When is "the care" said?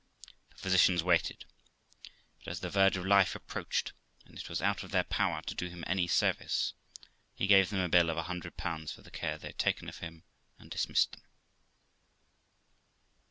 9.03-9.37